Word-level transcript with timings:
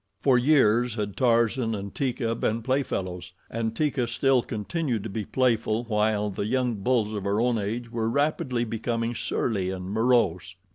For 0.19 0.35
years 0.35 0.95
had 0.95 1.15
Tarzan 1.15 1.75
and 1.75 1.93
Teeka 1.93 2.33
been 2.33 2.63
play 2.63 2.81
fellows, 2.81 3.33
and 3.51 3.75
Teeka 3.75 4.07
still 4.07 4.41
continued 4.41 5.03
to 5.03 5.11
be 5.11 5.25
playful 5.25 5.83
while 5.83 6.31
the 6.31 6.47
young 6.47 6.73
bulls 6.73 7.13
of 7.13 7.23
her 7.23 7.39
own 7.39 7.59
age 7.59 7.91
were 7.91 8.09
rapidly 8.09 8.63
becoming 8.65 9.13
surly 9.13 9.69
and 9.69 9.85
morose. 9.91 10.55